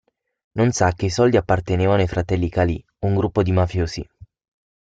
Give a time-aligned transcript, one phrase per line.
[0.55, 4.09] Non sa che i soldi appartenevano ai fratelli Calì, un gruppo di mafiosi.